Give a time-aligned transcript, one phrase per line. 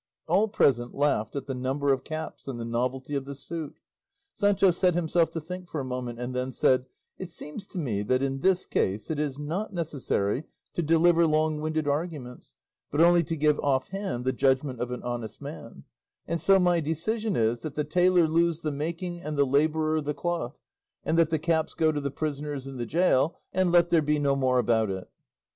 [0.27, 3.75] All present laughed at the number of caps and the novelty of the suit;
[4.33, 6.87] Sancho set himself to think for a moment, and then said,
[7.19, 11.59] "It seems to me that in this case it is not necessary to deliver long
[11.61, 12.55] winded arguments,
[12.89, 15.83] but only to give off hand the judgment of an honest man;
[16.27, 20.15] and so my decision is that the tailor lose the making and the labourer the
[20.15, 20.57] cloth,
[21.03, 24.17] and that the caps go to the prisoners in the gaol, and let there be
[24.17, 25.07] no more about it."